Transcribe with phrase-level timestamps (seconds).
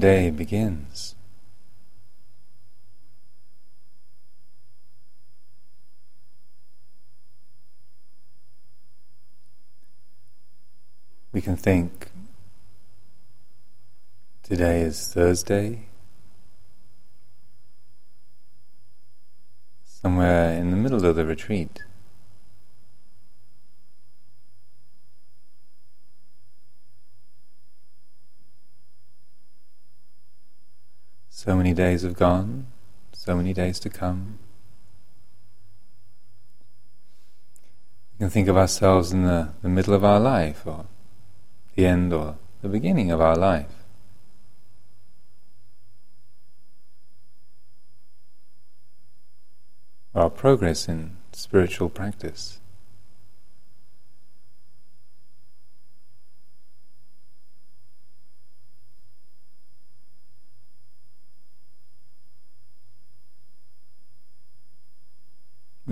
[0.00, 1.14] day begins.
[11.32, 12.10] We can think
[14.42, 15.86] today is Thursday,
[19.84, 21.84] somewhere in the middle of the retreat.
[31.42, 32.66] So many days have gone,
[33.14, 34.38] so many days to come.
[38.12, 40.84] We can think of ourselves in the, the middle of our life, or
[41.76, 43.72] the end, or the beginning of our life.
[50.14, 52.59] Our progress in spiritual practice.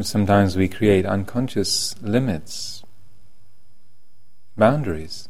[0.01, 2.85] Sometimes we create unconscious limits,
[4.57, 5.29] boundaries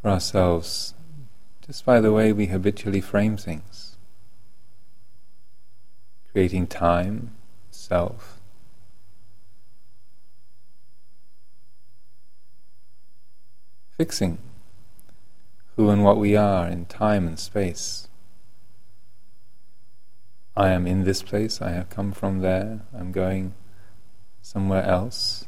[0.00, 0.94] for ourselves
[1.64, 3.96] just by the way we habitually frame things,
[6.32, 7.30] creating time,
[7.70, 8.40] self.
[13.96, 14.38] Fixing
[15.76, 18.08] who and what we are in time and space.
[20.60, 23.54] I am in this place, I have come from there, I'm going
[24.42, 25.46] somewhere else.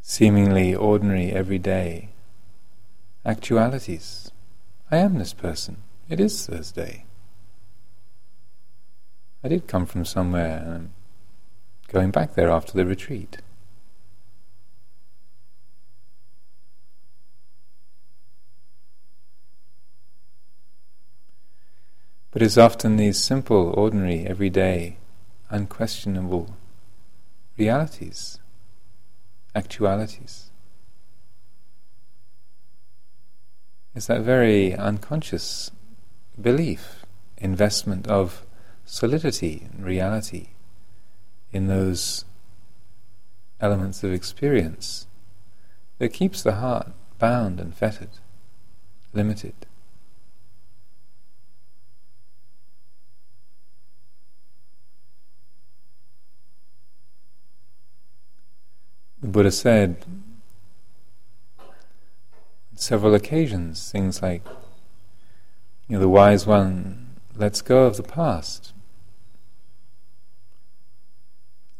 [0.00, 2.08] Seemingly ordinary, everyday
[3.26, 4.30] actualities.
[4.90, 5.82] I am this person.
[6.08, 7.04] It is Thursday.
[9.44, 10.88] I did come from somewhere
[11.88, 13.38] going back there after the retreat.
[22.30, 24.98] But it's often these simple, ordinary, everyday,
[25.48, 26.54] unquestionable
[27.56, 28.38] realities,
[29.54, 30.50] actualities.
[33.94, 35.70] It's that very unconscious
[36.38, 37.06] belief,
[37.38, 38.44] investment of
[38.84, 40.48] solidity and reality
[41.56, 42.26] in those
[43.60, 45.06] elements of experience
[45.98, 48.10] that keeps the heart bound and fettered,
[49.14, 49.54] limited.
[59.22, 60.04] The Buddha said
[61.58, 61.72] on
[62.74, 64.42] several occasions things like,
[65.88, 68.74] you know, the wise one lets go of the past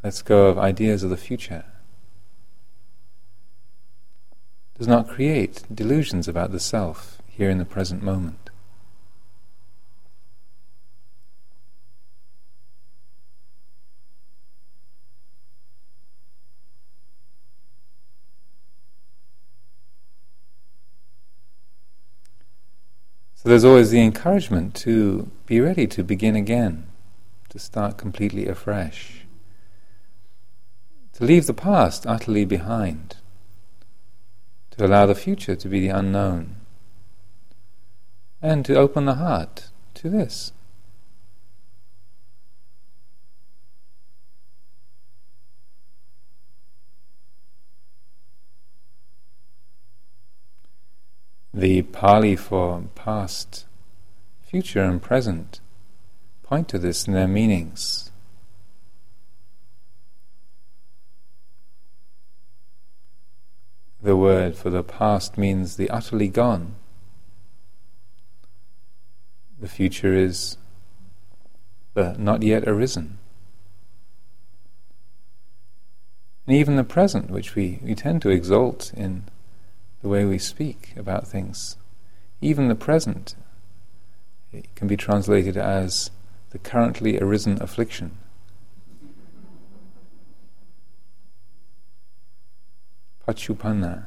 [0.06, 1.65] lets go of ideas of the future,
[4.78, 8.50] does not create delusions about the self here in the present moment.
[23.34, 26.87] So there's always the encouragement to be ready to begin again,
[27.49, 29.25] to start completely afresh
[31.16, 33.16] to leave the past utterly behind,
[34.71, 36.56] to allow the future to be the unknown,
[38.43, 40.53] and to open the heart to this.
[51.55, 53.65] The Pali for past,
[54.43, 55.60] future, and present
[56.43, 58.10] point to this in their meanings.
[64.06, 66.77] The word for the past means the utterly gone.
[69.58, 70.58] The future is
[71.94, 73.19] the not yet arisen.
[76.47, 79.25] And even the present, which we, we tend to exalt in
[80.03, 81.76] the way we speak about things,
[82.41, 83.35] even the present
[84.52, 86.12] it can be translated as
[86.50, 88.19] the currently arisen affliction.
[93.26, 94.06] Paccuppanna.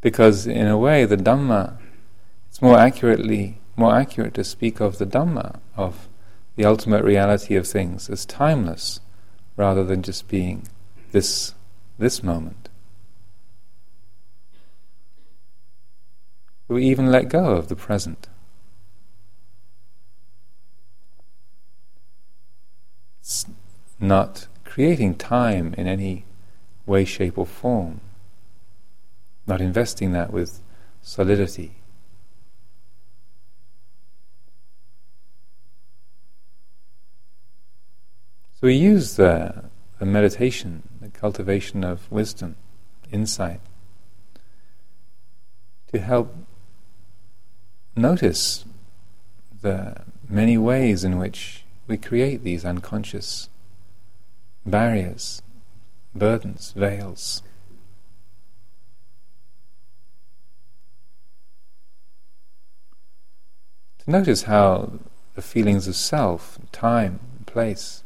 [0.00, 1.78] Because in a way the Dhamma,
[2.48, 6.08] it's more accurately more accurate to speak of the Dhamma, of
[6.56, 9.00] the ultimate reality of things as timeless,
[9.56, 10.68] rather than just being
[11.12, 11.54] this
[11.98, 12.68] this moment.
[16.72, 18.28] we even let go of the present.
[23.20, 23.46] It's
[24.02, 26.24] not creating time in any
[26.84, 28.00] way, shape, or form,
[29.46, 30.60] not investing that with
[31.00, 31.76] solidity.
[38.60, 39.64] So we use the,
[39.98, 42.56] the meditation, the cultivation of wisdom,
[43.10, 43.60] insight,
[45.92, 46.34] to help
[47.94, 48.64] notice
[49.60, 53.48] the many ways in which we create these unconscious
[54.64, 55.42] barriers,
[56.14, 57.42] burdens, veils.
[64.04, 64.98] To notice how
[65.34, 68.02] the feelings of self, time, place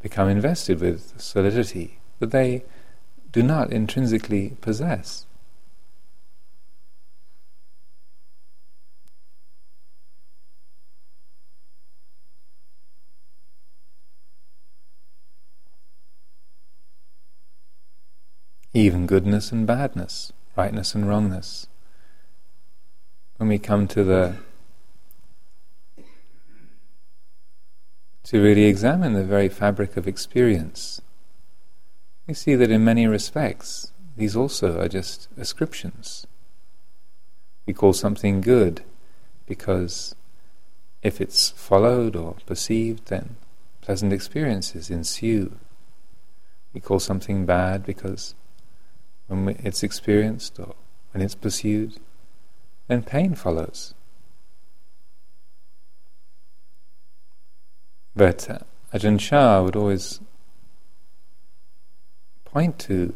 [0.00, 2.64] become invested with solidity that they
[3.30, 5.26] do not intrinsically possess.
[18.72, 21.66] Even goodness and badness, rightness and wrongness.
[23.36, 24.36] When we come to the
[28.24, 31.00] to really examine the very fabric of experience,
[32.28, 36.26] we see that in many respects these also are just ascriptions.
[37.66, 38.82] We call something good
[39.46, 40.14] because
[41.02, 43.36] if it's followed or perceived, then
[43.80, 45.56] pleasant experiences ensue.
[46.72, 48.34] We call something bad because
[49.30, 50.74] when it's experienced or
[51.12, 52.00] when it's pursued,
[52.88, 53.94] then pain follows.
[58.16, 58.58] But uh,
[58.92, 60.20] Ajahn Chah would always
[62.44, 63.14] point to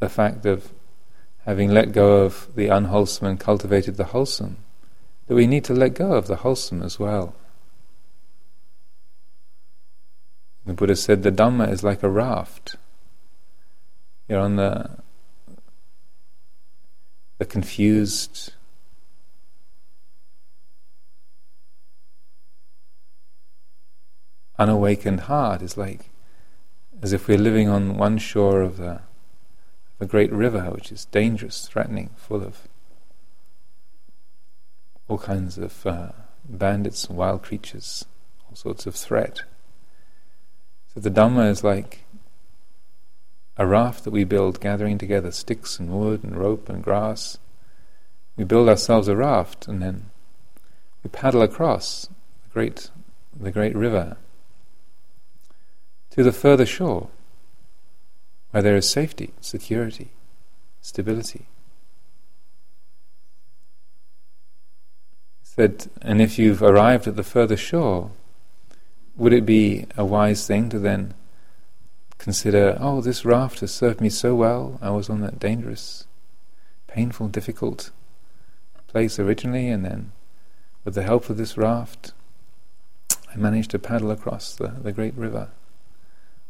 [0.00, 0.72] the fact of
[1.46, 4.56] having let go of the unwholesome and cultivated the wholesome,
[5.26, 7.34] that we need to let go of the wholesome as well.
[10.66, 12.76] The Buddha said the Dhamma is like a raft.
[14.28, 14.98] You're on the
[17.38, 18.52] the confused
[24.58, 26.10] unawakened heart is like
[27.00, 29.02] as if we're living on one shore of a,
[30.00, 32.66] a great river which is dangerous, threatening, full of
[35.06, 36.10] all kinds of uh,
[36.48, 38.04] bandits and wild creatures,
[38.48, 39.42] all sorts of threat.
[40.92, 42.04] So the Dhamma is like
[43.58, 47.38] a raft that we build, gathering together sticks and wood and rope and grass.
[48.36, 50.10] We build ourselves a raft and then
[51.02, 52.08] we paddle across
[52.44, 52.90] the great,
[53.38, 54.16] the great river
[56.10, 57.08] to the further shore,
[58.52, 60.10] where there is safety, security,
[60.80, 61.46] stability.
[65.42, 68.12] Said, and if you've arrived at the further shore,
[69.16, 71.14] would it be a wise thing to then
[72.18, 76.06] consider, oh, this raft has served me so well, I was on that dangerous,
[76.86, 77.90] painful, difficult
[78.88, 80.12] place originally, and then
[80.84, 82.12] with the help of this raft,
[83.32, 85.50] I managed to paddle across the, the great river.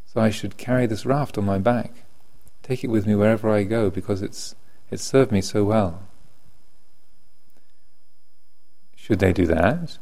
[0.06, 1.92] So I should carry this raft on my back,
[2.62, 4.54] take it with me wherever I go because it's
[4.90, 6.02] it's served me so well.
[8.96, 9.98] Should they do that?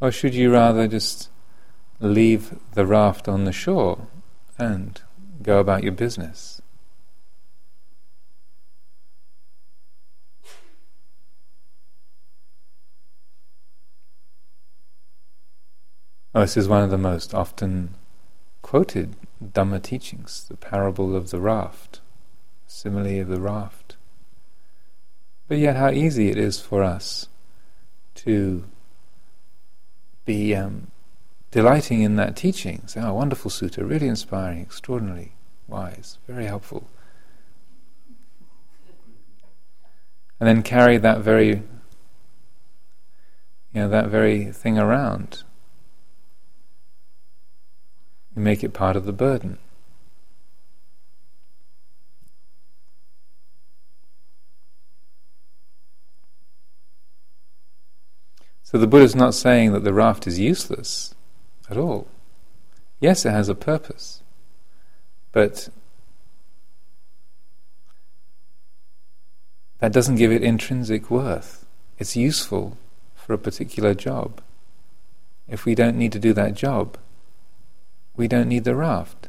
[0.00, 1.28] Or should you rather just
[2.00, 4.08] leave the raft on the shore
[4.60, 5.00] and
[5.42, 6.60] go about your business?
[16.32, 17.94] Oh, this is one of the most often
[18.62, 22.00] quoted Dhamma teachings, the parable of the raft,
[22.68, 23.96] simile of the raft.
[25.48, 27.26] But yet, how easy it is for us
[28.16, 28.64] to
[30.24, 30.92] be um,
[31.50, 32.82] delighting in that teaching.
[32.86, 35.32] Say, oh, wonderful sutta, really inspiring, extraordinarily
[35.66, 36.88] wise, very helpful.
[40.38, 41.62] And then carry that very, you
[43.74, 45.42] know, that very thing around
[48.34, 49.58] you make it part of the burden.
[58.62, 61.14] So the Buddha is not saying that the raft is useless
[61.70, 62.06] at all.
[63.00, 64.22] Yes, it has a purpose,
[65.32, 65.68] but
[69.78, 71.64] that doesn't give it intrinsic worth.
[71.98, 72.76] It's useful
[73.14, 74.42] for a particular job.
[75.48, 76.98] If we don't need to do that job,
[78.16, 79.28] we don't need the raft.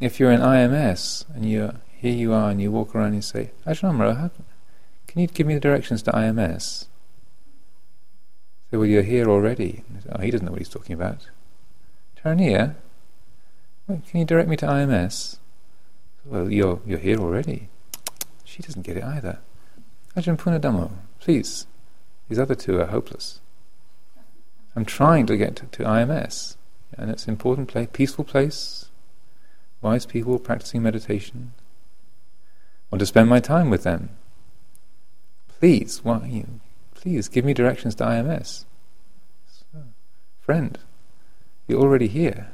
[0.00, 3.22] if you're in IMS and you're here you are and you walk around and you
[3.22, 4.30] say, Ajahn
[5.06, 6.86] can you give me the directions to IMS?
[8.74, 9.84] Well, you're here already.
[10.10, 11.28] Oh, he doesn't know what he's talking about.
[12.18, 12.74] Taraniya,
[13.86, 15.38] well, can you direct me to IMS?
[16.24, 17.68] Well, you're, you're here already.
[18.42, 19.38] She doesn't get it either.
[20.16, 20.90] Ajahn Punnadhammo,
[21.20, 21.66] please.
[22.28, 23.40] These other two are hopeless.
[24.74, 26.56] I'm trying to get to, to IMS,
[26.98, 28.86] and it's an important place, peaceful place,
[29.82, 31.52] wise people practicing meditation.
[32.90, 34.10] I want to spend my time with them.
[35.60, 36.60] Please, why, you,
[37.04, 38.64] please give me directions to IMS.
[40.40, 40.78] Friend,
[41.68, 42.48] you're already here.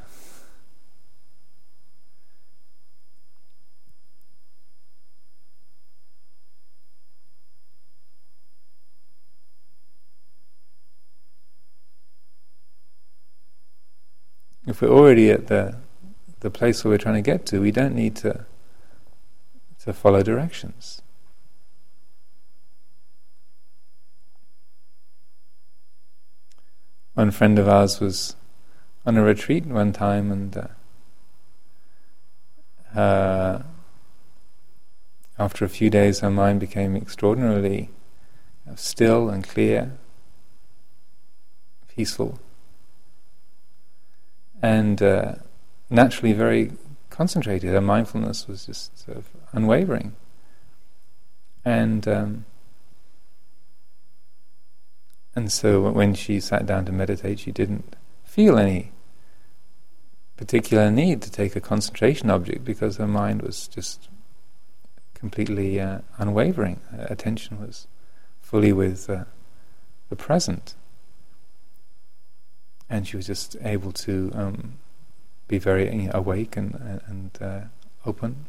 [14.67, 15.77] if we're already at the
[16.41, 18.47] the place where we're trying to get to, we don't need to
[19.85, 21.03] to follow directions.
[27.21, 28.35] One friend of ours was
[29.05, 30.57] on a retreat one time, and
[32.97, 33.63] uh, uh,
[35.39, 37.91] after a few days, her mind became extraordinarily
[38.75, 39.99] still and clear,
[41.95, 42.41] peaceful
[44.63, 45.35] and uh,
[45.91, 46.73] naturally very
[47.11, 47.69] concentrated.
[47.69, 50.17] Her mindfulness was just sort of unwavering.
[51.67, 52.47] And um,
[55.41, 58.93] and so when she sat down to meditate, she didn't feel any
[60.37, 64.11] particular need to take a concentration object because her mind was just
[65.15, 66.83] completely uh, unwavering.
[66.91, 67.87] Her attention was
[68.43, 69.25] fully with uh,
[70.11, 70.75] the present
[72.91, 74.75] and she was just able to um,
[75.49, 77.61] be very you know, awake and and uh,
[78.05, 78.45] open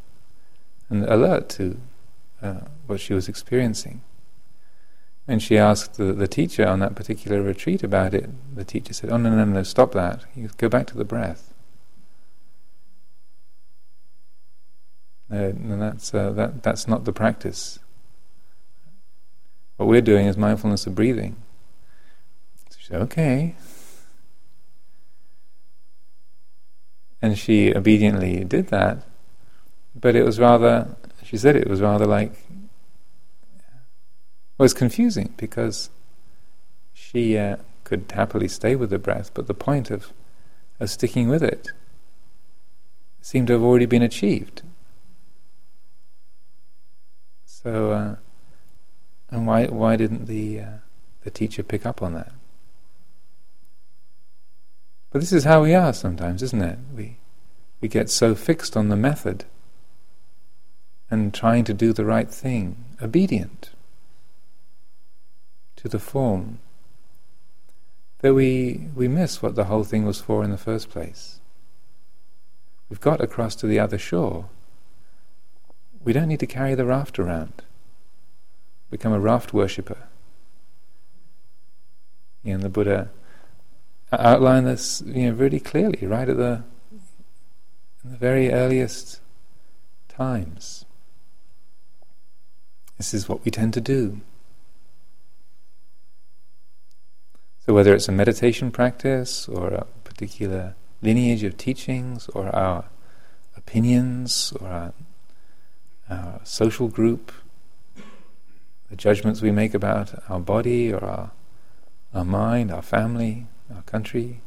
[0.90, 1.78] and alert to
[2.42, 4.02] uh, what she was experiencing.
[5.28, 8.28] And she asked the, the teacher on that particular retreat about it.
[8.56, 9.62] The teacher said, "Oh no, no, no!
[9.62, 10.24] Stop that!
[10.34, 11.54] You go back to the breath."
[15.30, 16.62] Uh, no, that's uh, that.
[16.62, 17.78] That's not the practice.
[19.76, 21.36] What we're doing is mindfulness of breathing.
[22.70, 23.54] So she said, "Okay."
[27.22, 29.04] And she obediently did that,
[29.94, 32.32] but it was rather, she said it was rather like,
[34.58, 35.90] was confusing because
[36.92, 40.12] she uh, could happily stay with the breath, but the point of,
[40.80, 41.72] of sticking with it
[43.20, 44.62] seemed to have already been achieved.
[47.44, 48.16] So, uh,
[49.30, 50.78] and why why didn't the uh,
[51.22, 52.32] the teacher pick up on that?
[55.10, 56.78] But this is how we are sometimes, isn't it?
[56.94, 57.18] We
[57.80, 59.44] we get so fixed on the method
[61.10, 63.70] and trying to do the right thing, obedient
[65.82, 66.60] to the form,
[68.20, 71.40] that we, we miss what the whole thing was for in the first place.
[72.88, 74.48] We've got across to the other shore.
[76.04, 77.62] We don't need to carry the raft around,
[78.90, 79.98] become a raft worshipper.
[82.44, 83.10] And the Buddha
[84.12, 86.62] outlined this you know, really clearly, right at the,
[88.04, 89.20] the very earliest
[90.08, 90.84] times.
[92.98, 94.20] This is what we tend to do.
[97.72, 102.84] Whether it's a meditation practice or a particular lineage of teachings or our
[103.56, 104.92] opinions or our,
[106.10, 107.32] our social group,
[108.90, 111.30] the judgments we make about our body or our,
[112.12, 114.42] our mind, our family, our country.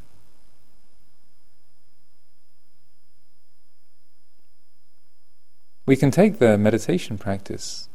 [5.84, 7.88] We can take the meditation practice,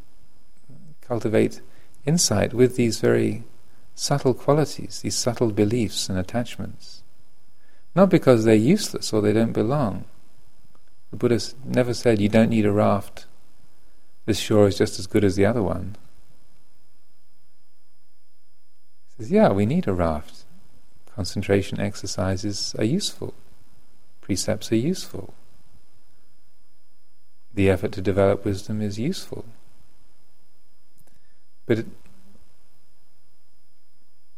[1.00, 1.62] cultivate
[2.06, 3.46] insight with these very
[4.02, 7.04] subtle qualities, these subtle beliefs and attachments.
[7.96, 10.06] Not because they're useless or they don't belong.
[11.12, 13.28] The Buddha never said you don't need a raft,
[14.26, 15.98] this shore is just as good as the other one.
[19.06, 20.46] He says, yeah, we need a raft
[21.16, 23.36] concentration exercises are useful,
[24.20, 25.36] precepts are useful,
[27.54, 29.46] the effort to develop wisdom is useful.
[31.68, 31.86] But it,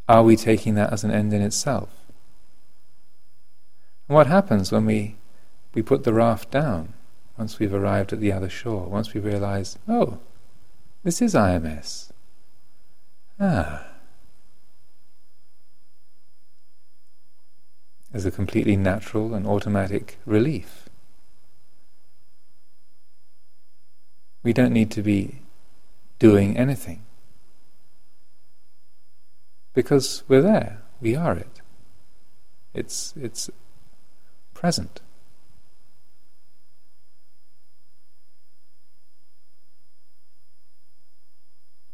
[0.07, 1.89] are we taking that as an end in itself?
[4.07, 5.15] And what happens when we,
[5.74, 6.93] we put the raft down
[7.38, 10.19] once we've arrived at the other shore, once we realize, oh,
[11.03, 12.12] this is IMS?
[13.39, 13.88] Ah.
[18.13, 20.88] as a completely natural and automatic relief.
[24.43, 25.41] We don't need to be
[26.19, 27.03] doing anything.
[29.74, 31.62] Because we're there, we are it.
[32.74, 33.50] It's, it's
[34.53, 35.01] present.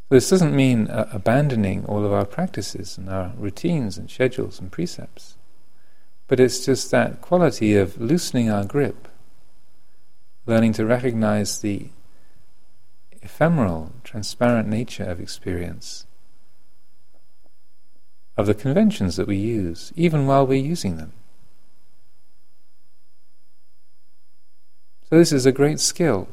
[0.10, 4.72] This doesn't mean uh, abandoning all of our practices and our routines and schedules and
[4.72, 5.38] precepts,
[6.28, 9.08] but it's just that quality of loosening our grip,
[10.48, 11.90] learning to recognize the
[13.22, 16.08] ephemeral, transparent nature of experience,
[18.40, 21.12] of the conventions that we use, even while we're using them.
[25.10, 26.30] So, this is a great skill.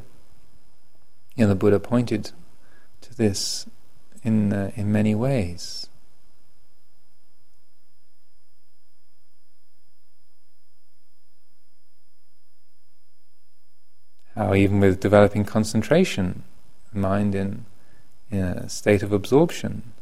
[1.37, 2.31] And the Buddha pointed
[3.01, 3.67] to this
[4.23, 5.89] in, uh, in many ways.
[14.37, 16.45] How, even with developing concentration,
[16.93, 17.67] mind in,
[18.31, 19.93] in a state of absorption,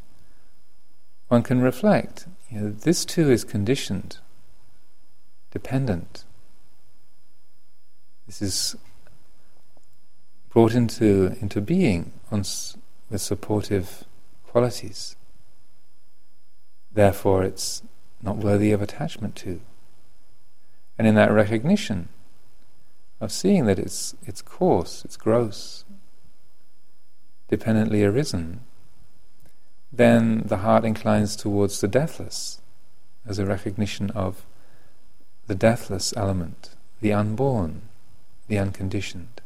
[1.27, 2.27] one can reflect.
[2.49, 4.19] You know, this too is conditioned,
[5.51, 6.23] dependent.
[8.27, 8.75] This is
[10.49, 12.43] brought into into being on,
[13.09, 14.05] with supportive
[14.47, 15.15] qualities.
[16.93, 17.83] Therefore, it's
[18.21, 19.59] not worthy of attachment to.
[20.97, 22.07] And in that recognition
[23.19, 25.83] of seeing that it's it's coarse, it's gross,
[27.49, 28.61] dependently arisen,
[29.97, 32.59] then the heart inclines towards the deathless
[33.25, 34.45] as a recognition of
[35.47, 36.71] the deathless element,
[37.01, 37.81] the unborn,
[38.47, 39.41] the unconditioned.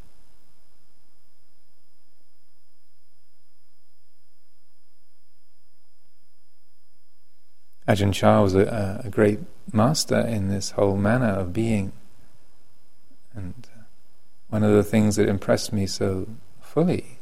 [7.88, 9.40] Ajahn Chah was a, a, great
[9.72, 11.92] master in this whole manner of being.
[13.34, 13.66] And
[14.48, 16.28] one of the things that impressed me so
[16.60, 17.18] fully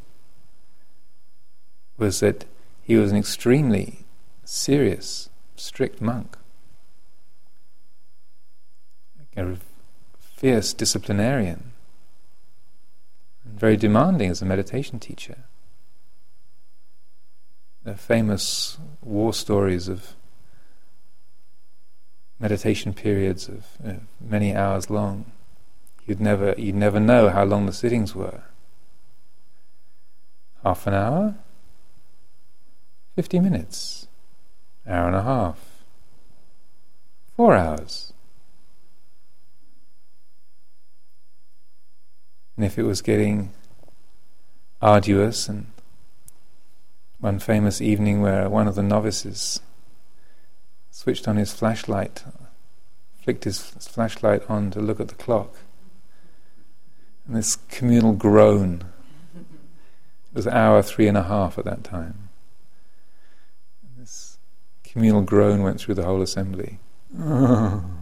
[1.96, 2.44] was that
[2.88, 4.06] he was an extremely
[4.46, 6.38] serious, strict monk,
[9.36, 9.56] a
[10.18, 11.72] fierce disciplinarian,
[13.44, 15.44] and very demanding as a meditation teacher.
[17.84, 20.14] The famous war stories of
[22.40, 25.30] meditation periods of uh, many hours long.
[26.06, 28.44] You'd never, you'd never know how long the sittings were.
[30.64, 31.34] Half an hour,
[33.18, 34.06] 50 minutes,
[34.86, 35.58] hour and a half,
[37.34, 38.12] four hours.
[42.54, 43.50] And if it was getting
[44.80, 45.66] arduous, and
[47.18, 49.62] one famous evening where one of the novices
[50.92, 52.22] switched on his flashlight,
[53.20, 55.56] flicked his flashlight on to look at the clock,
[57.26, 58.84] and this communal groan
[59.34, 62.27] it was hour three and a half at that time
[64.92, 66.78] communal groan went through the whole assembly.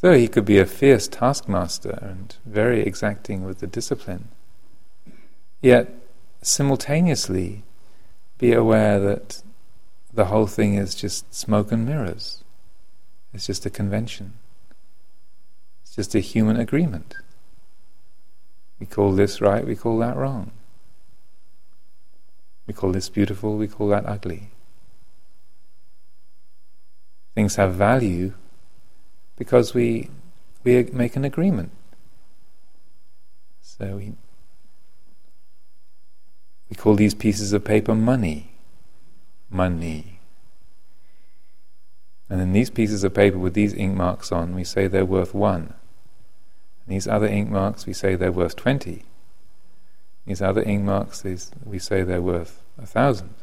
[0.00, 4.28] So he could be a fierce taskmaster and very exacting with the discipline,
[5.60, 5.92] yet
[6.40, 7.64] simultaneously
[8.38, 9.42] be aware that
[10.10, 12.42] the whole thing is just smoke and mirrors.
[13.34, 14.38] It's just a convention.
[15.82, 17.16] It's just a human agreement.
[18.80, 20.50] We call this right, we call that wrong.
[22.66, 24.50] We call this beautiful, we call that ugly.
[27.34, 28.32] Things have value
[29.36, 30.08] because we,
[30.64, 31.72] we make an agreement.
[33.60, 34.12] So we,
[36.68, 38.52] we call these pieces of paper money.
[39.50, 40.20] Money.
[42.28, 45.34] And then these pieces of paper with these ink marks on, we say they're worth
[45.34, 45.74] one.
[46.86, 49.04] These other ink marks, we say they're worth 20.
[50.26, 53.34] These other ink marks, these, we say they're worth a thousand.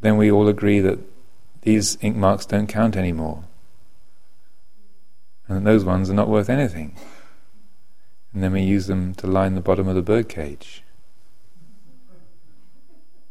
[0.00, 0.98] Then we all agree that
[1.62, 3.44] these ink marks don't count anymore.
[5.48, 6.96] And those ones are not worth anything.
[8.32, 10.82] And then we use them to line the bottom of the birdcage.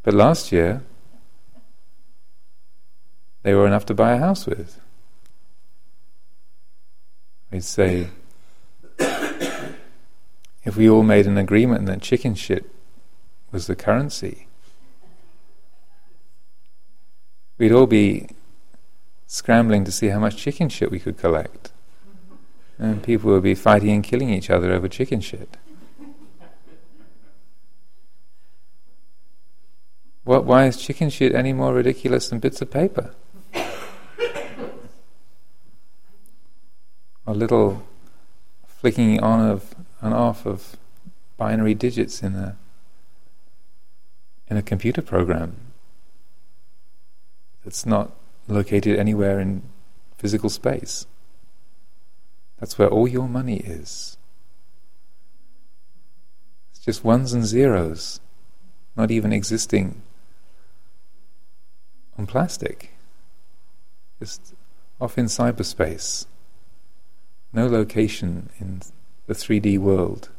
[0.04, 0.84] But last year,
[3.44, 4.80] they were enough to buy a house with.
[7.54, 8.08] We'd say,
[8.98, 12.68] if we all made an agreement that chicken shit
[13.52, 14.48] was the currency,
[17.60, 18.30] we'd all be
[19.28, 21.72] scrambling to see how much chicken shit we could collect.
[22.80, 25.56] And people would be fighting and killing each other over chicken shit.
[30.24, 33.14] what, why is chicken shit any more ridiculous than bits of paper?
[37.26, 37.84] A little
[38.68, 40.78] flicking on of and off of
[41.38, 42.58] binary digits in a
[44.50, 45.56] in a computer program
[47.64, 48.12] that's not
[48.48, 49.64] located anywhere in
[50.18, 51.08] physical space.
[52.60, 54.18] That's where all your money is.
[56.72, 58.20] It's just ones and zeros,
[58.96, 60.02] not even existing
[62.18, 62.92] on plastic,
[64.20, 64.54] just
[65.00, 66.26] off in cyberspace.
[67.54, 68.82] No location in
[69.28, 70.30] the 3D world.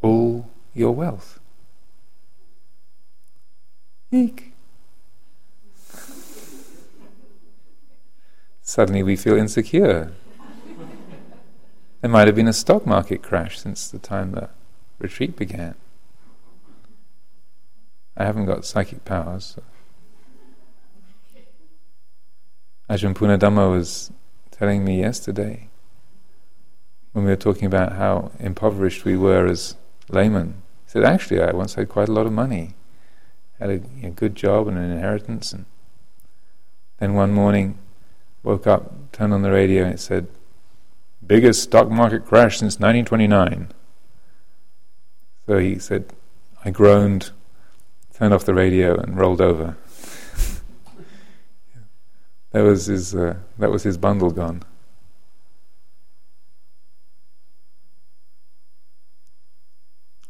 [0.00, 1.38] All your wealth.
[4.10, 4.54] Eek.
[8.62, 10.12] Suddenly we feel insecure.
[12.00, 14.48] there might have been a stock market crash since the time the
[14.98, 15.74] retreat began.
[18.16, 19.56] I haven't got psychic powers.
[19.56, 19.62] So.
[22.88, 24.12] Ajahn Punnadhammo was
[24.52, 25.68] telling me yesterday
[27.12, 29.74] when we were talking about how impoverished we were as
[30.08, 30.62] laymen.
[30.84, 32.74] He said, actually, I once had quite a lot of money,
[33.58, 35.64] had a, a good job and an inheritance, and
[36.98, 37.76] then one morning
[38.44, 40.28] woke up, turned on the radio, and it said,
[41.26, 43.72] biggest stock market crash since 1929.
[45.46, 46.12] So he said,
[46.64, 47.30] I groaned,
[48.14, 49.76] turned off the radio, and rolled over.
[52.56, 53.14] That was his.
[53.14, 54.62] Uh, that was his bundle gone.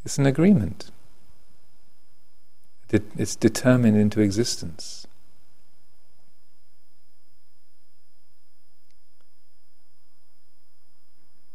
[0.03, 0.91] It's an agreement.
[2.89, 5.07] It's determined into existence.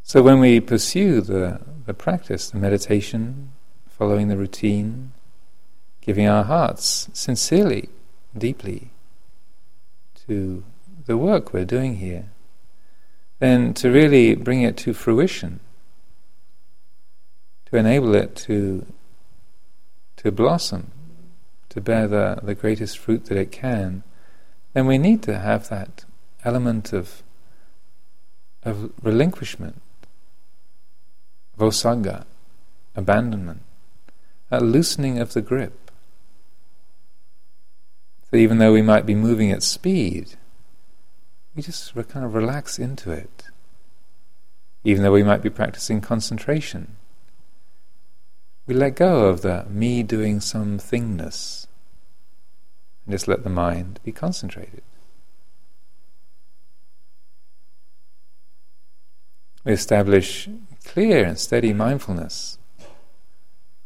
[0.02, 3.52] So when we pursue the, the practice, the meditation,
[3.90, 5.12] following the routine,
[6.00, 7.90] giving our hearts sincerely,
[8.36, 8.91] deeply
[10.26, 10.64] to
[11.06, 12.30] the work we're doing here,
[13.38, 15.60] then to really bring it to fruition,
[17.66, 18.86] to enable it to,
[20.16, 20.90] to blossom,
[21.68, 24.02] to bear the, the greatest fruit that it can,
[24.74, 26.04] then we need to have that
[26.44, 27.22] element of,
[28.62, 29.80] of relinquishment
[31.58, 32.24] vossagga,
[32.96, 33.62] abandonment,
[34.50, 35.81] a loosening of the grip.
[38.32, 40.36] So even though we might be moving at speed,
[41.54, 43.44] we just kind of relax into it.
[44.84, 46.96] Even though we might be practicing concentration,
[48.66, 51.66] we let go of the me doing some thingness
[53.04, 54.82] and just let the mind be concentrated.
[59.62, 60.48] We establish
[60.86, 62.56] clear and steady mindfulness,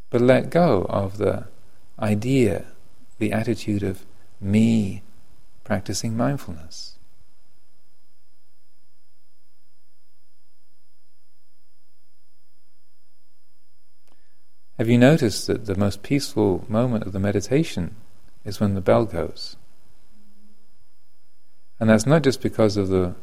[0.09, 1.48] but let go of the
[1.98, 2.66] idea,
[3.18, 4.06] the attitude of
[4.40, 5.03] me
[5.64, 6.96] practicing mindfulness.
[14.79, 17.96] Have you noticed that the most peaceful moment of the meditation
[18.44, 19.57] is when the bell goes?
[21.81, 23.14] And that's not just because of the,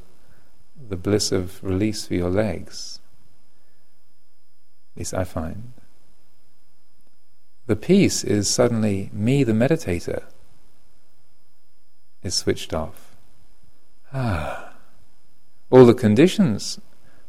[0.90, 3.00] the bliss of release for your legs,
[4.96, 5.74] at least I find.
[7.68, 10.24] The peace is suddenly me, the meditator,
[12.24, 13.16] is switched off.
[14.14, 14.74] Ah.
[15.70, 16.80] All the conditions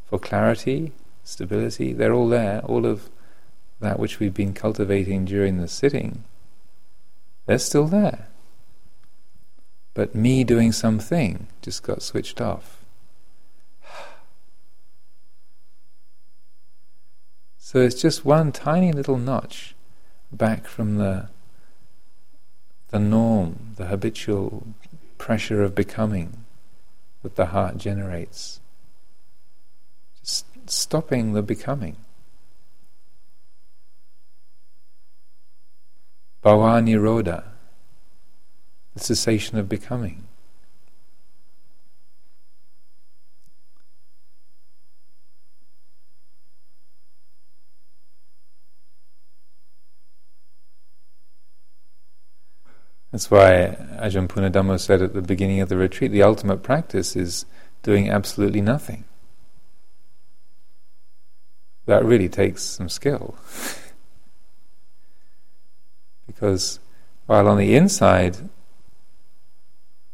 [0.06, 2.60] for clarity, stability, they're all there.
[2.60, 3.08] All of
[3.80, 6.24] that which we've been cultivating during the sitting,
[7.46, 8.28] they're still there.
[9.94, 12.84] But me doing something just got switched off.
[17.56, 19.74] So it's just one tiny little notch
[20.30, 21.28] back from the
[22.90, 24.68] the norm, the habitual
[25.24, 26.44] pressure of becoming
[27.22, 28.60] that the heart generates.
[30.20, 31.96] Just stopping the becoming.
[36.44, 37.42] Bhava Nirodha,
[38.92, 40.24] the cessation of becoming.
[53.14, 57.46] That's why Ajahn Punnadhammo said at the beginning of the retreat the ultimate practice is
[57.84, 59.04] doing absolutely nothing.
[61.86, 63.36] That really takes some skill.
[66.26, 66.80] because
[67.26, 68.36] while on the inside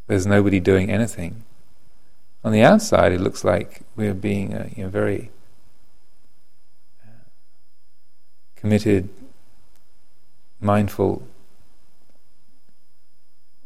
[0.07, 1.45] there's nobody doing anything,
[2.45, 5.31] on the outside it looks like we're being uh, you know, very
[7.03, 7.25] uh,
[8.57, 9.09] committed,
[10.61, 11.27] mindful,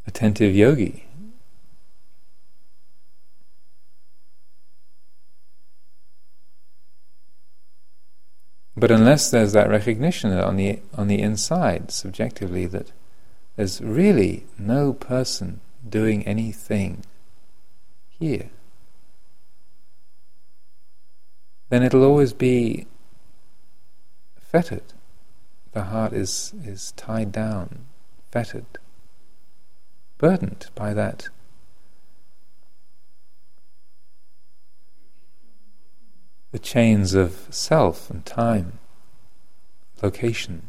[0.07, 1.07] attentive yogi.
[8.77, 12.91] But unless there's that recognition on the on the inside, subjectively, that
[13.57, 17.05] there's really no person doing anything
[18.19, 18.51] here,
[21.69, 22.87] then it'll always be
[24.39, 24.93] fettered.
[25.73, 27.87] The heart is, is tied down,
[28.31, 28.79] fettered,
[30.25, 31.29] burdened by that
[36.51, 38.79] the chains of self and time,
[40.03, 40.63] location.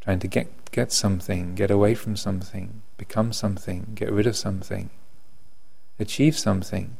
[0.00, 4.90] Trying to get, get something, get away from something, become something, get rid of something,
[5.98, 6.96] achieve something,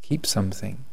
[0.00, 0.86] keep something.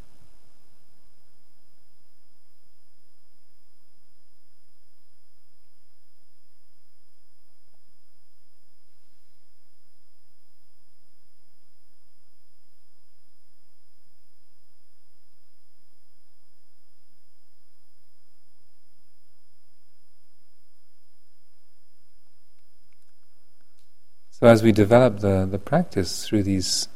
[24.45, 26.87] So as we develop the, the practice through these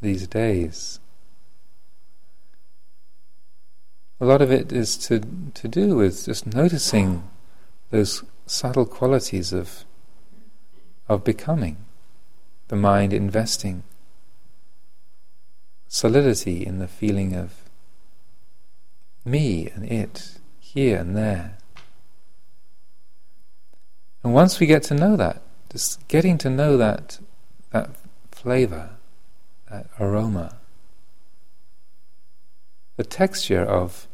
[0.00, 1.00] these days,
[4.18, 5.20] a lot of it is to
[5.52, 7.28] to do with just noticing
[7.90, 9.84] those subtle qualities of
[11.10, 11.76] of becoming,
[12.68, 13.82] the mind investing
[15.88, 17.68] solidity in the feeling of
[19.26, 21.58] me and it, here and there.
[24.24, 27.18] And once we get to know that, just getting to know that
[27.70, 27.90] that
[28.30, 28.90] flavor,
[29.70, 30.58] that aroma,
[32.96, 34.06] the texture of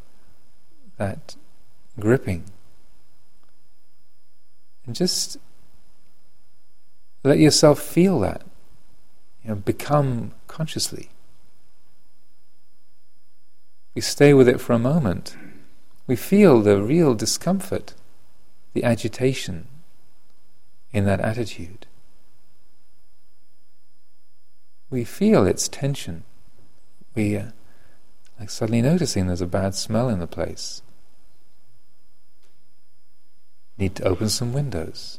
[0.98, 1.34] that
[1.98, 2.44] gripping,
[4.86, 5.36] and just
[7.24, 8.42] let yourself feel that.
[9.42, 11.10] You know, become consciously.
[13.94, 15.36] We stay with it for a moment.
[16.06, 17.94] We feel the real discomfort,
[18.74, 19.66] the agitation,
[20.98, 21.86] in that attitude.
[24.90, 26.24] We feel its tension.
[27.14, 27.46] We uh,
[28.38, 30.82] like suddenly noticing there's a bad smell in the place.
[33.78, 35.18] Need to open some windows.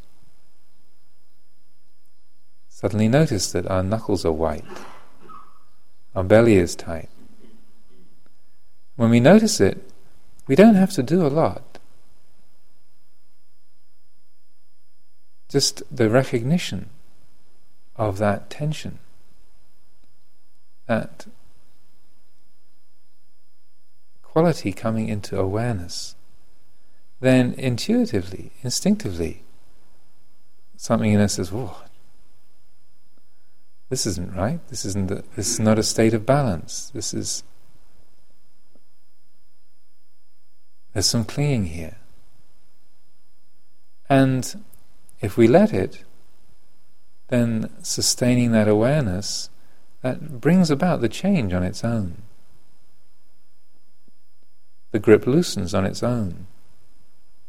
[2.67, 4.63] Suddenly notice that our knuckles are white.
[6.15, 7.09] Our belly is tight.
[8.95, 9.89] When we notice it,
[10.47, 11.68] we don't have to do a lot.
[15.49, 16.89] Just the recognition
[17.95, 18.99] of that tension,
[20.85, 21.27] that
[24.21, 26.15] quality coming into awareness,
[27.19, 29.43] then intuitively, instinctively,
[30.77, 31.75] something in us says, "Whoa,
[33.89, 34.65] this isn't right.
[34.69, 35.07] This isn't.
[35.07, 36.91] The, this is not a state of balance.
[36.93, 37.43] This is.
[40.93, 41.97] There's some clinging here."
[44.07, 44.63] And
[45.21, 46.03] if we let it,
[47.27, 49.49] then sustaining that awareness,
[50.01, 52.23] that brings about the change on its own.
[54.91, 56.47] The grip loosens on its own.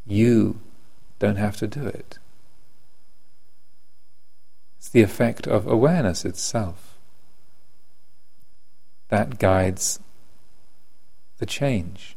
[0.06, 0.60] You
[1.18, 2.18] don't have to do it.
[4.78, 6.90] It's the effect of awareness itself
[9.08, 10.00] that guides
[11.38, 12.16] the change.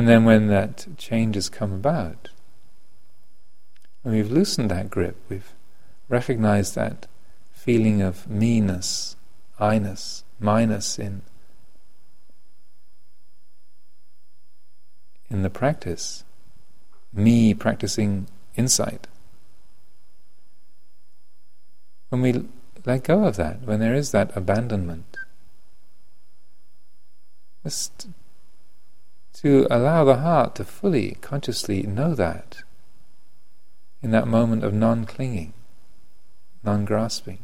[0.00, 2.30] And then when that change has come about,
[4.00, 5.52] when we've loosened that grip, we've
[6.08, 7.06] recognized that
[7.52, 9.16] feeling of me-ness,
[9.58, 11.20] I-ness, minus in
[15.28, 16.24] in the practice,
[17.12, 19.06] me practicing insight.
[22.08, 22.46] When we
[22.86, 25.18] let go of that, when there is that abandonment,
[27.62, 28.08] just
[29.34, 32.62] to allow the heart to fully, consciously know that
[34.02, 35.52] in that moment of non clinging,
[36.62, 37.38] non grasping.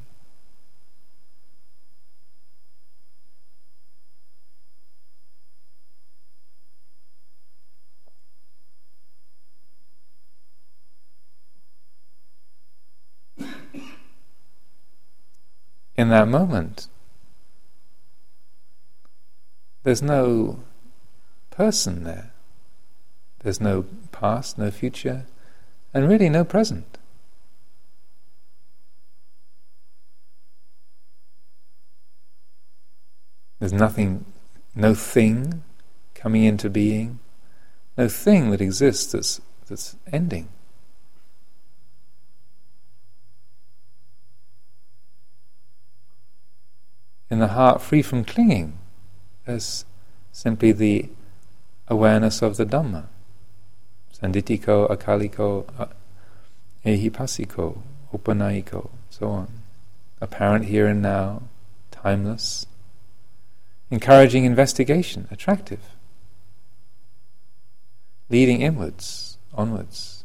[15.98, 16.88] In that moment,
[19.82, 20.60] there's no
[21.56, 22.32] person there.
[23.40, 25.24] There's no past, no future,
[25.94, 26.98] and really no present.
[33.58, 34.26] There's nothing,
[34.74, 35.62] no thing
[36.14, 37.20] coming into being,
[37.96, 40.48] no thing that exists that's, that's ending.
[47.30, 48.78] In the heart, free from clinging,
[49.46, 49.86] there's
[50.32, 51.08] simply the
[51.88, 53.06] awareness of the Dhamma.
[54.12, 55.86] Sanditiko, Akaliko, uh,
[56.84, 57.78] ehipasiko,
[58.12, 59.48] Upanayiko, so on.
[60.20, 61.42] Apparent here and now,
[61.90, 62.66] timeless,
[63.90, 65.80] encouraging investigation, attractive,
[68.30, 70.24] leading inwards, onwards,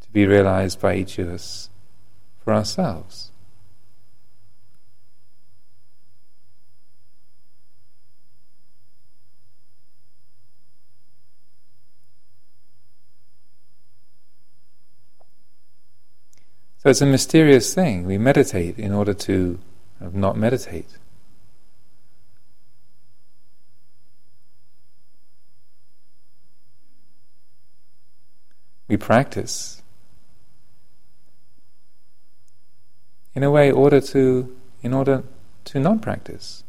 [0.00, 1.68] to be realized by each of us
[2.42, 3.31] for ourselves.
[16.82, 18.06] So it's a mysterious thing.
[18.06, 19.60] We meditate in order to
[20.00, 20.98] not meditate.
[28.88, 29.80] We practice
[33.32, 35.22] in a way order to in order
[35.66, 36.64] to not practice.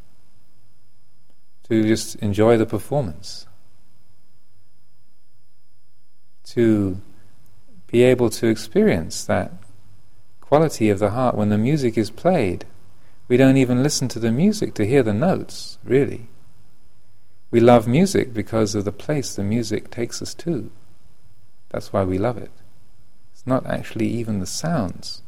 [1.69, 3.47] To just enjoy the performance.
[6.49, 7.01] To
[7.87, 9.62] be able to experience that
[10.53, 12.63] quality of the heart when the music is played.
[13.27, 16.27] We don't even listen to the music to hear the notes, really.
[17.49, 20.69] We love music because of the place the music takes us to.
[21.69, 22.51] That's why we love it.
[23.33, 25.23] It's not actually even the sounds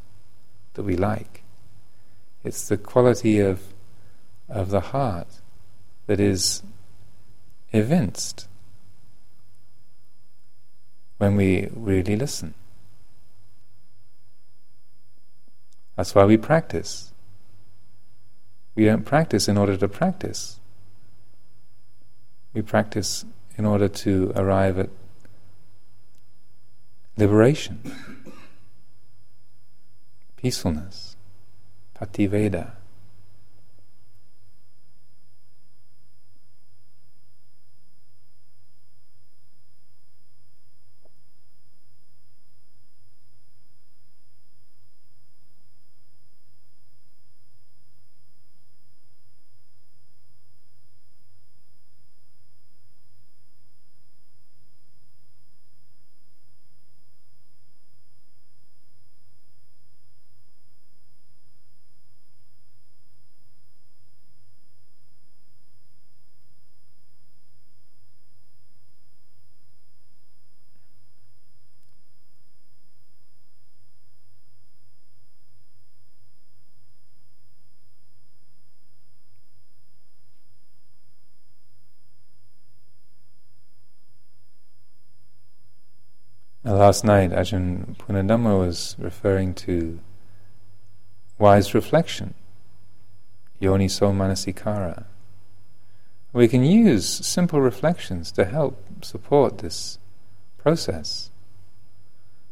[0.74, 1.42] that we like.
[2.44, 3.74] It's the quality of,
[4.48, 5.40] of the heart
[6.06, 6.62] that is
[7.72, 8.46] evinced
[11.18, 12.54] when we really listen.
[15.96, 17.12] That's why we practice.
[18.74, 20.60] We don't practice in order to practice.
[22.52, 23.24] We practice
[23.56, 24.90] in order to arrive at
[27.16, 27.80] liberation,
[30.36, 31.16] peacefulness,
[31.98, 32.75] pativedha.
[86.86, 89.98] Last night, Ajahn Punnadhammo was referring to
[91.36, 92.34] wise reflection,
[93.60, 95.06] yoniso manasikara.
[96.32, 99.98] We can use simple reflections to help support this
[100.58, 101.32] process.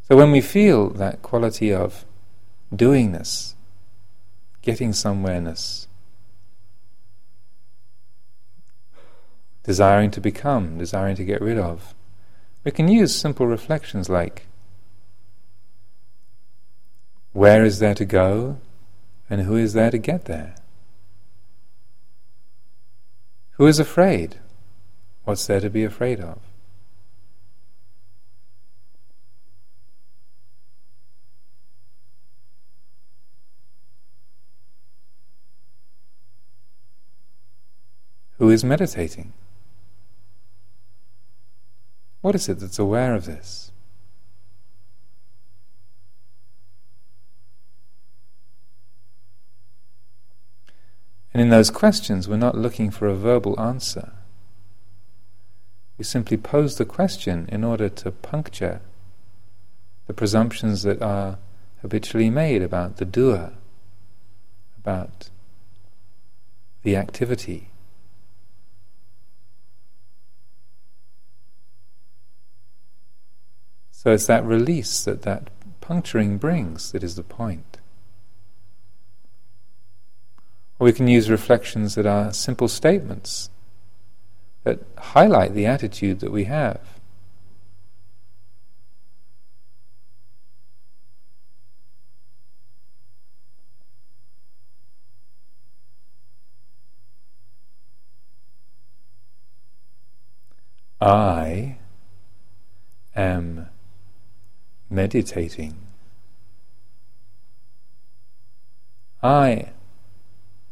[0.08, 2.04] So when we feel that quality of
[2.74, 3.54] doingness,
[4.62, 5.86] getting somewhereness,
[9.62, 11.94] desiring to become, desiring to get rid of,
[12.64, 14.46] we can use simple reflections like
[17.32, 18.58] where is there to go
[19.28, 20.54] and who is there to get there?
[23.52, 24.36] Who is afraid?
[25.24, 26.38] What's there to be afraid of?
[38.38, 39.32] Who is meditating?
[42.24, 43.70] What is it that's aware of this?
[51.34, 54.12] And in those questions, we're not looking for a verbal answer.
[55.98, 58.80] We simply pose the question in order to puncture
[60.06, 61.36] the presumptions that are
[61.82, 63.52] habitually made about the doer,
[64.78, 65.28] about
[66.84, 67.68] the activity.
[74.04, 75.48] So it's that release that that
[75.80, 77.78] puncturing brings that is the point.
[80.78, 83.48] Or we can use reflections that are simple statements
[84.64, 86.80] that highlight the attitude that we have.
[101.00, 101.78] I
[103.16, 103.68] am
[104.94, 105.76] meditating.
[109.22, 109.70] I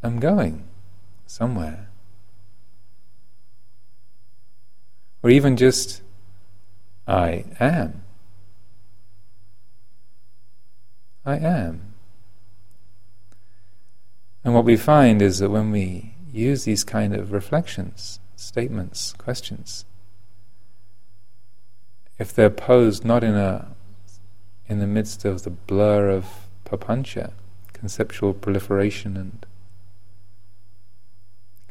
[0.03, 0.65] am going
[1.27, 1.89] somewhere.
[5.23, 6.03] Or even just,
[7.07, 8.03] I am.
[11.25, 11.95] I am.
[14.45, 19.85] And what we find is that when we use these kind of reflections, statements, questions,
[22.19, 23.69] if they're posed not in a
[24.73, 27.33] in the midst of the blur of papancha,
[27.75, 29.45] conceptual proliferation and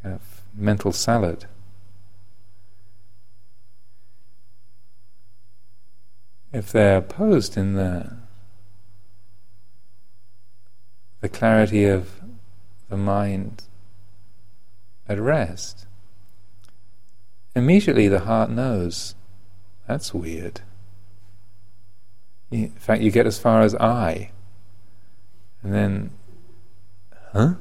[0.03, 1.45] kind of mental salad.
[6.53, 8.17] If they're posed in the
[11.21, 12.21] the clarity of
[12.89, 13.63] the mind
[15.09, 15.87] at rest,
[17.55, 19.15] immediately the heart knows
[19.87, 20.61] that's weird.
[22.51, 24.31] In fact, you get as far as I,
[25.63, 26.11] and then,
[27.31, 27.53] huh?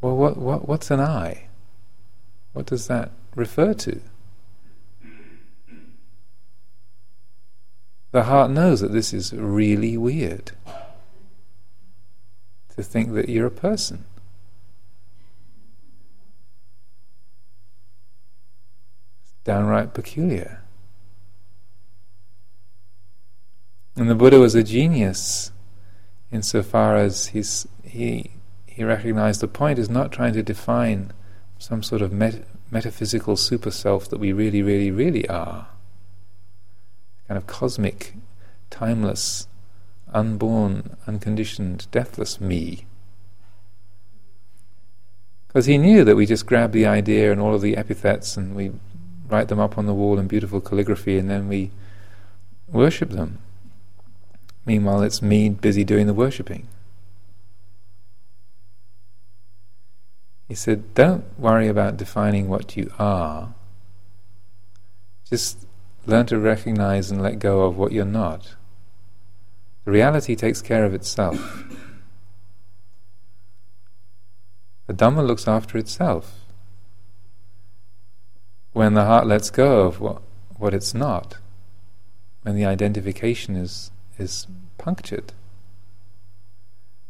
[0.00, 1.46] Well, what, what, what's an I?
[2.52, 4.00] What does that refer to?
[8.10, 10.52] The heart knows that this is really weird
[12.76, 14.04] to think that you're a person.
[19.22, 20.61] It's downright peculiar.
[23.94, 25.52] And the Buddha was a genius
[26.30, 28.30] insofar as he's, he,
[28.66, 31.12] he recognized the point is not trying to define
[31.58, 35.68] some sort of met- metaphysical super self that we really, really, really are.
[37.28, 38.14] Kind of cosmic,
[38.70, 39.46] timeless,
[40.12, 42.86] unborn, unconditioned, deathless me.
[45.46, 48.56] Because he knew that we just grab the idea and all of the epithets and
[48.56, 48.72] we
[49.28, 51.70] write them up on the wall in beautiful calligraphy and then we
[52.68, 53.38] worship them.
[54.64, 56.68] Meanwhile, it's me busy doing the worshipping.
[60.48, 63.54] He said, Don't worry about defining what you are.
[65.28, 65.66] Just
[66.06, 68.54] learn to recognize and let go of what you're not.
[69.84, 71.64] The reality takes care of itself.
[74.86, 76.40] The Dhamma looks after itself.
[78.72, 80.22] When the heart lets go of what,
[80.56, 81.38] what it's not,
[82.42, 83.90] when the identification is
[84.22, 84.46] is
[84.78, 85.34] punctured.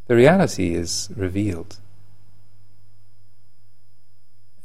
[0.08, 1.78] The reality is revealed.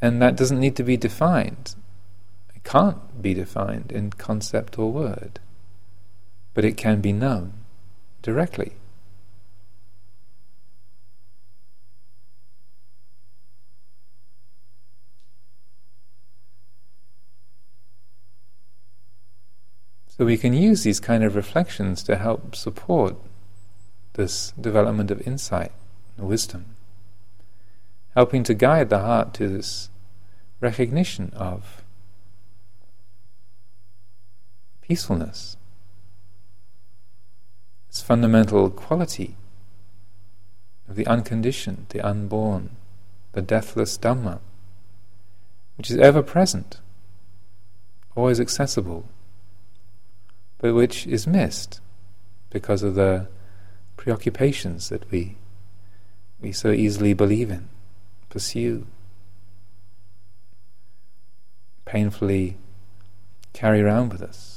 [0.01, 1.75] And that doesn't need to be defined.
[2.55, 5.39] It can't be defined in concept or word.
[6.53, 7.53] But it can be known
[8.21, 8.73] directly.
[20.17, 23.15] So we can use these kind of reflections to help support
[24.13, 25.71] this development of insight
[26.17, 26.65] and wisdom,
[28.15, 29.89] helping to guide the heart to this
[30.59, 31.83] recognition of
[34.81, 35.55] peacefulness,
[37.87, 39.35] this fundamental quality
[40.89, 42.71] of the unconditioned, the unborn,
[43.33, 44.39] the deathless Dhamma,
[45.77, 46.79] which is ever present,
[48.15, 49.05] always accessible
[50.59, 51.79] but which is missed
[52.49, 53.27] because of the
[53.95, 55.35] preoccupations that we
[56.39, 57.67] we so easily believe in,
[58.29, 58.85] pursue,
[61.85, 62.57] painfully
[63.53, 64.56] carry around with us.